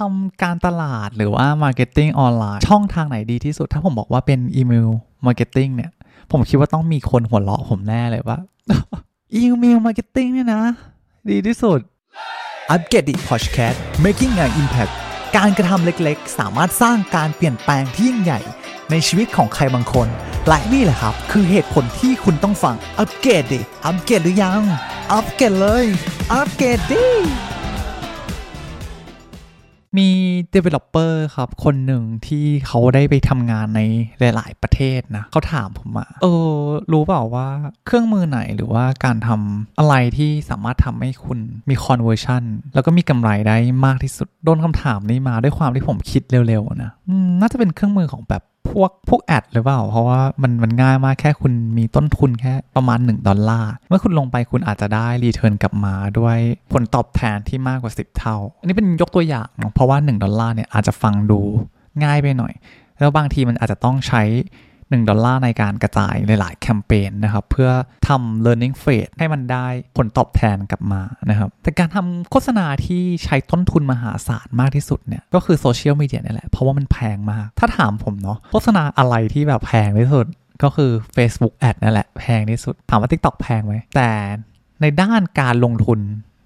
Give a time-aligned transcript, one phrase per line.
[0.00, 4.88] ทำการตลาดหรือว่า marketing ออนไลน์ช่องทางไหนดีที่สุด ถ้าผมบอกว่าเป็น email
[5.26, 5.90] marketing เนี่ย
[6.30, 8.38] ผมคิดว่าต้องมีคนหัวเราะผมแน่เลยว่า
[9.34, 10.62] email marketing เนี่ยนะ
[11.30, 11.78] ดีที่สุด
[12.70, 14.92] อัปเกรด Podcast making an impact
[15.36, 18.40] การกระทำเล็กๆ สามารถสร้างการเปลี่ยนแปลงที่ยิ่งใหญ่
[18.90, 20.08] ในชีวิตของใครบางคน
[20.48, 24.62] และนี่แหละครับ คือเหตุผลที่คุณต้องฟัง Upgradi อัปเกรดหรือยัง
[25.12, 25.84] อัปเกรดเลย
[26.32, 27.04] อัปเกรดดิ
[29.98, 30.08] มี
[30.54, 33.80] developer ครับ คนหนึ่งที่เขาได้ไปทำงานใน
[34.20, 36.54] หลาย ๆ ประเทศนะเขาถามผมมาเออ
[36.92, 37.48] รู้เปล่าว่า
[37.86, 42.42] เครื่องมือไหนหรือว่าการทำอะไรที่สามารถทำให้คุณมี conversion
[42.74, 46.90] แล้วก็มีกำไรได้มากที่สุด โดนคำถามนี้มาด้วยความที่ผมคิดเร็ว ๆ นะ
[47.40, 56.38] น่าจะเป็นเครื่องมือของแบบ พวกพวกแอดหรือเปล่า เพราะว่ามันมันง่ายมากแค่คุณมีต้นทุนแค่ประมาณ 1 ดอลลาร์ เมื่อคุณลงไปคุณอาจจะได้ return กลับมาด้วย
[56.72, 61.40] ผลตอบแทนที่มากกว่า 10 เท่า อันนี้เป็นยกตัวอย่าง เพราะว่า 1 ดอลลาร์เนี่ยอาจจะฟังดู
[62.04, 62.52] ง่ายไปหน่อย
[62.98, 64.22] แล้วบางทีมันอาจจะต้องใช้
[64.90, 67.70] 1 ดอลลาร์ในการกระจายหลาย ๆ แคมเปญนะครับ เพื่อ
[68.08, 80.26] ทำ learning phase ให้มันได้ผลตอบแทนกลับมานะครับ แต่การทำโฆษณาที่ใช้ต้นทุนมหาศาลมากที่สุดเนี่ย ก็คือโซเชียลมีเดียนี่แหละ เพราะว่ามันแพงมาก ถ้าถามผมเนาะโฆษณาอะไรที่แบบแพงที่สุด
[80.62, 84.10] ก็คือ Facebook Ad นั่นแหละแพงที่สุด ถามว่า TikTok แพงไหมแต่
[84.80, 86.00] ในด้านการลงทุน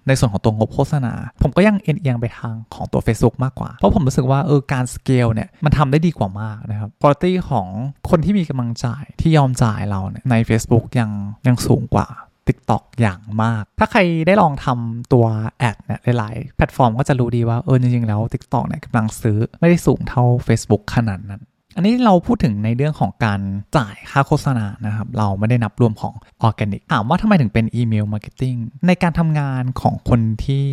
[0.08, 7.66] ในส่วนของตัวงบโฆษณา ผมก็ยังเอนเอียงไปทางของตัว Facebook มากกว่า เพราะผมรู้สึกว่าเออการสเกลเนี่ยมันทำได้ดีกว่ามากนะครับคุณภาพของ
[8.10, 11.10] คนที่มีกำลังจ่ายที่ยอมจ่ายเราเนี่ยใน Facebook ยัง
[11.46, 12.08] ยังสูงกว่า
[12.48, 15.26] TikTok อย่างมาก ถ้าใครได้ลองทำตัว
[15.58, 21.42] ad เนี่ยหลายๆ แพลตฟอร์มก็จะรู้ดีว่าเออจริงๆแล้ว TikTok เนี่ยกำลังซื้อไม่ได้สูงเท่า Facebook ขนาดนั้น
[21.76, 23.40] อันนี้เราพูดถึงในเรื่องของการ
[23.76, 28.54] จ่ายค่าโฆษณานะครับ เราไม่ได้นับรวมของออร์แกนิกถามว่าทำไมถึงเป็น email marketing
[28.86, 30.64] ในการทำงานของคนที่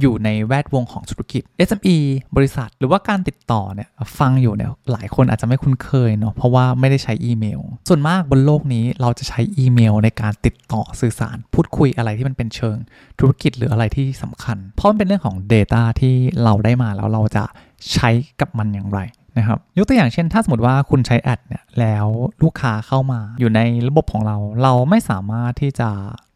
[0.00, 1.96] อยู่ในแวดวงของธุรกิจ SME
[2.36, 12.76] บริษัท หรือว่าการติดต่อเนี่ยฟังอยู่เนี่ยหลายคนอาจจะไม่คุ้นเคยเนาะเพราะว่าไม่ได้ใช้อีเมล ส่วนมากบนโลกนี้เราจะใช้อีเมลในการติดต่อสื่อสาร พูดคุยอะไรที่มันเป็นเชิง
[13.18, 17.44] ธุรกิจหรืออะไรที่สำคัญ เพราะมันเป็นเรื่องของ Data ที่เราได้มาแล้วเราจะ
[17.92, 19.00] ใช้กับมันอย่างไร
[19.38, 22.06] นะครับยกตัวอย่างเช่น ถ้าสมมติว่าคุณใช้ ad เนี่ยแล้ว
[22.42, 25.90] ลูกค้าเข้ามาอยู่ในระบบของเรา เราไม่สามารถที่จะ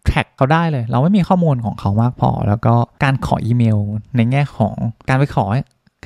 [0.06, 2.74] tag เขาได้เลย เราไม่มีข้อมูลของเขามากพอ แล้วก็
[3.04, 3.78] การขออีเมล
[4.16, 4.74] ในแง่ของ
[5.08, 5.44] การไปขอ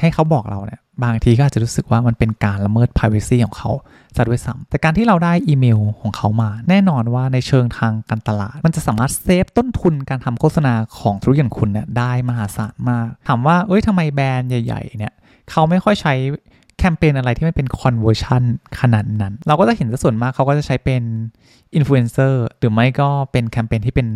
[0.00, 3.70] ให้เขาบอกเราเนี่ยบางทีก็อาจจะรู้สึกว่ามันเป็นการละเมิด Privacy ของเขา
[4.16, 15.12] ซะด้วยซ้ำแต่การที่เราได้อีเมลของเขามา แน่นอนว่าในเชิงทางการตลาด มันจะสามารถ save ต้นทุนการทำโฆษณาของธุรกิจของคุณเนี่ยได้มหาศาลมาก ถามว่าเอ้ยทำไมแบรนด์ใหญ่ ๆ เนี่ย
[15.50, 16.14] เขาไม่ค่อยใช้
[16.80, 18.42] แคมเปญอะไรที่ไม่เป็น conversion
[18.80, 21.02] ขนาดนั้น เราก็จะเห็นส่วนมากเขาก็จะใช้เป็น
[21.74, 24.08] อินฟลูเอนเซอร์หรือไม่ก็เป็นแคมเปญที่เป็น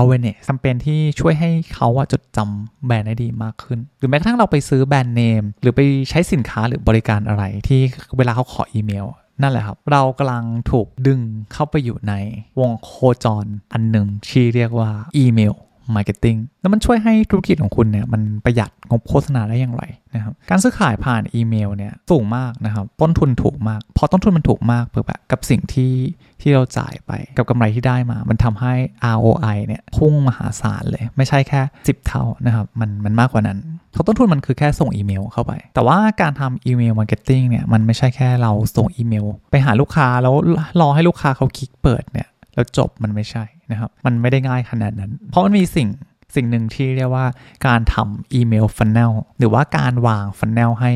[0.00, 5.80] awareness แคมเปญที่ช่วยให้เขาจดจำแบรนด์ได้ดีมากขึ้น หรือแม้กระทั่งเราไปซื้อแบรนด์เนม หรือไป
[6.10, 7.80] ใช้สินค้าหรือบริการอะไรที่
[8.16, 9.06] เวลาเขาขออีเมล
[9.42, 11.20] นั่นแหละครับ เรากำลังถูกดึง
[11.52, 12.14] เข้าไปอยู่ใน
[12.60, 12.90] วงโค
[13.24, 15.54] จรอันหนึ่งที่เรียกว่าอีเมล
[15.94, 19.84] marketing แล้วมันช่วยให้ธุรกิจของคุณเนี่ยมันประหยัดงบโฆษณาได้อย่างไร
[20.14, 25.92] นะครับการซื้อขายผ่านอีเมลเนี่ยสูงมากนะครับต้นทุนถูกมาก พอต้นทุนมันถูกมากเมื่อเทียบกับสิ่งที่
[26.40, 28.74] ที่เราจ่ายไปกับกำไรที่ได้มา มันทำให้
[29.14, 33.58] ROI เนี่ยพุ่งมหาศาลเลย ไม่ใช่แค่ 10 เท่านะครับมันมันมากกว่านั้น
[33.92, 40.34] เพราะต้นทุนมันคือแค่ส่งอีเมลเข้าไป แต่ว่าการทำ email marketing เนี่ยมันไม่ใช่แค่เราส่งอีเมล ไปหาลูกค้าแล้ว
[40.80, 45.88] รอให้ลูกค้าเขาคลิกเปิดเนี่ยแล้วจบมันไม่ใช่ นะครับ มันไม่ได้ง่ายขนาดนั้น เพราะมันมีสิ่ง
[46.34, 47.26] สิ่งหนึ่งที่เรียกว่า
[47.66, 50.92] การทำอีเมลฟันแนลหรือว่าการวางฟันแนลให้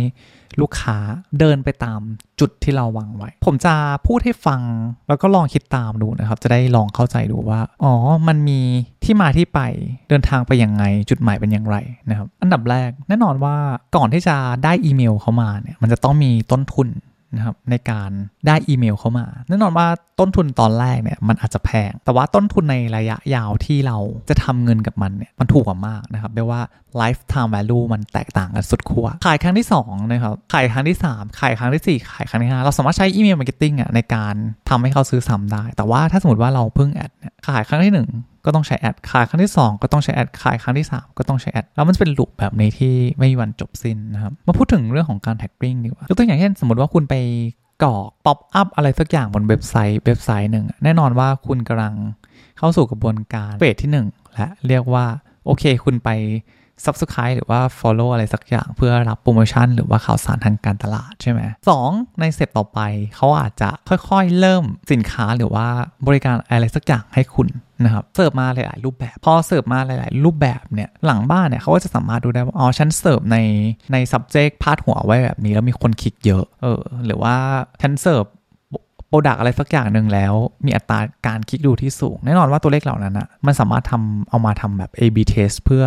[0.61, 0.97] ลูกค้า
[1.39, 2.01] เดินไปตาม
[2.41, 3.75] จุดที่เราวางไว้ ผมจะ
[4.07, 4.61] พูดให้ฟัง
[5.09, 7.93] แล้วก็ลองคิดตามดูนะครับ จะได้ลองเข้าใจดูว่า อ๋อ
[8.29, 8.61] มันมี
[9.05, 9.61] ที่มาที่ไป
[10.09, 11.77] เดินทางไปยังไง จุดหมายเป็นอย่างไร
[12.11, 13.57] นะครับ อันดับแรกแน่นอนว่า
[13.97, 16.89] ก่อนที่จะได้อีเมลเข้ามาเนี่ยมันจะต้องมีต้นทุน
[17.37, 18.11] นะครับในการ
[18.47, 19.87] ได้อีเมลเข้ามาแน่นอนว่า
[20.21, 23.99] ต้นทุนตอนแรกเนี่ยมันอาจจะแพง แต่ว่าต้นทุนในระยะยาวที่เรา
[24.29, 26.63] จะทำเงินกับมันเนี่ยมันถูกกว่ามากนะครับเรียกว่า
[27.01, 34.35] lifetime value มันแตกต่างกันสุดขั้วขายครั้งที่2นะครับขายครั้งที่ 3 ขายครั้งที่ 4 ขายครั้งที่ 5 เราสามารถใช้ email marketing อะในการ
[34.69, 42.11] ทำให้เขาซื้อซ้ำได้ แต่ว่าถ้าสมมติว่าเราพึ่ง ad เนี่ยขายครั้งที่ 1 ก็ต้องใช้ ad ขายครั้งที่ 2 ก็ต้องใช้ ad ขายครั้งที่ 3 ก็ต้องใช้ ad แล้วมันจะเป็น
[42.19, 47.15] loop แบบนี้ที่ไม่มีวันจบสิ้นนะครับมาพูดถึงเรื่องของการ tagging ดีกว่ายกตัวอย่างเช่นสมมติว่าคุณไป
[47.83, 51.95] กรอก pop-up อะไรสักอย่างบนเว็บไซต์เว็บไซต์หนึ่งแน่นอนว่าคุณกำลัง
[52.59, 55.07] เข้าสู่กระบวนการ phase ที่ 1 และเรียกว่า
[55.47, 56.11] โอเค คุณไป
[56.85, 61.91] subscribe หรือว่า follow อะไรสักอย่างเพื่อรับโปรโมชั่นหรือว่าข่าวสารทางการตลาดใช่ไหมสอง
[62.21, 62.81] ใน step ต่อไป
[63.17, 65.67] เขาอาจจะค่อยๆ เสิร์ฟสินค้าหรือว่า
[66.07, 67.49] บริการอะไรสักอย่างให้คุณ
[67.85, 73.39] นะครับเสิร์ฟมาหลาย ๆ รูปแบบพอเสิร์ฟมาหลาย ๆ รูปแบบเนี่ยหลังบ้านเนี่ยเขาก็จะสามารถดูได้ว่าอ๋อฉันเสิร์ฟใน
[73.93, 77.35] ใน subject พาดหัวไว้แบบนี้แล้วมีคนคลิกเยอะเออหรือว่า
[77.83, 78.25] ฉันเสิร์ฟ
[79.09, 80.35] product อะไรสักอย่างหนึ่งแล้ว
[80.65, 85.85] มีอัตราการคลิกดูที่สูง แน่นอนว่าตัวเลขเหล่านั้นอะมันสามารถทำเอามาทำแบบ A/B test เพื่อ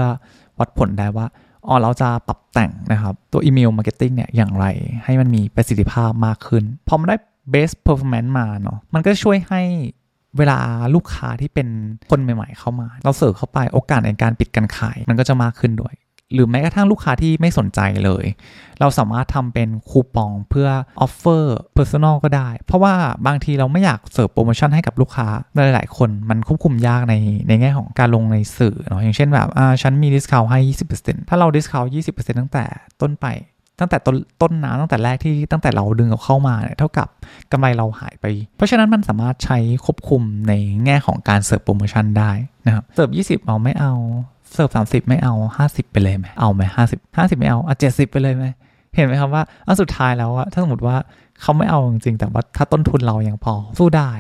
[0.59, 1.25] วัดผลได้ว่า
[1.67, 4.65] อ๋อเราจะปรับแต่งนะครับ ตัว email marketing เนี่ยอย่างไร
[5.05, 7.17] ให้มันมีประสิทธิภาพมากขึ้นพอมันได้
[7.53, 9.61] best performance มาเนาะมันก็ช่วยให้
[10.37, 10.59] เวลา
[10.95, 11.67] ลูกค้าที่เป็น
[12.09, 15.95] คนใหม่ ๆ เข้ามา เราเสิร์ฟเข้าไปโอกาสในการปิดการขาย มันก็จะมากขึ้นด้วย
[16.33, 18.25] หรือแม้กระทั่งลูกค้าที่ไม่สนใจเลย
[18.79, 20.69] เราสามารถทำเป็นคูปองเพื่อ
[20.99, 22.93] offer personal ก็ได้ เพราะว่า
[23.27, 27.15] บางทีเราไม่อยากเสิร์ฟโปรโมชั่นให้กับลูกค้าหลายๆ คนมันควบคุมยากใน
[27.47, 30.59] ในแง่ของการลงในสื่อเนาะอย่างเช่นแบบอ่าฉันมี discount ให้
[30.95, 32.65] 20%ถ้าเรา discount 20%ตั้งแต่
[33.01, 33.25] ต้นไป
[33.79, 37.07] ตั้งแต่ต้นต้นน้ำตั้งแต่แรกที่ตั้งแต่เราดึงเอาเข้ามาเนี่ยเท่ากับ
[37.51, 40.53] กำไรเราหายไป เพราะฉะนั้นมันสามารถใช้ควบคุมใน
[40.85, 42.31] แง่ของการเสิร์ฟโปรโมชั่นได้
[42.65, 43.09] นะครับเสิร์ฟ
[43.41, 43.93] 20 เอาไม่เอา
[44.53, 45.33] เสิร์ฟ30 ไม่เอา
[45.65, 46.61] 50 ไปเลยไหมเอาไหม
[46.91, 48.45] 50 50ไม่เอาอะ70ไปเลยไหม
[48.95, 50.95] เห็นไหมครับว่าอันสุดท้ายแล้วอะถ้าสมมติว่า
[51.41, 54.11] เขาไม่เอาจริงๆแต่ว่าถ้าต้นทุนเรายังพอสู้ได้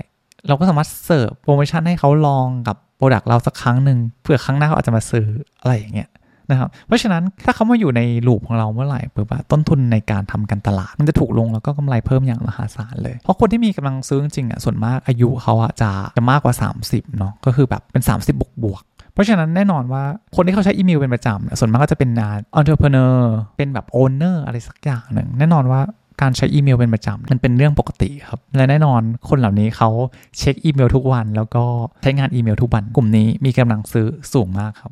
[0.47, 5.27] เราก็สามารถเสิร์ฟโปรโมชั่นให้เขาลองกับ product เราสักครั้งหนึ่งเผื่อครั้งหน้าเขาอาจจะมาซื้อ
[5.61, 6.09] อะไรอย่างเงี้ย
[6.49, 16.53] นะครับเพราะฉะนั้นถ้าเขามาอยู่ใน loop ของเราเมื่อไหร่คิดว่าต้นทุนในการทำการตลาด มันจะถูกลงแล้วก็กำไรเพิ่มอย่างมหาศาลเลย เพราะคนที่มีกำลังซื้อจริงๆอะส่วนมากอายุเขาอะจะจะมากกว่า
[16.85, 20.03] 30เนาะก็คือแบบเป็น 30 บวกบวกๆเพราะฉะนั้นแน่นอนว่า
[20.35, 23.17] คนที่เขาใช้อีเมลเป็นประจำส่วนมากก็จะเป็นงาน entrepreneur
[23.57, 25.81] เป็นแบบ owner อะไรสักอย่างหนึ่งแน่นอนว่า
[26.21, 29.89] การใช้อีเมลเป็นประจำมันเป็นเรื่องปกติครับ และแน่นอนคนเหล่านี้เขา
[30.37, 31.63] เช็คอีเมลทุกวัน แล้วก็
[32.01, 34.91] ใช้งานอีเมลทุกวัน กลุ่มนี้มีกำลังซื้อสูงมากครับ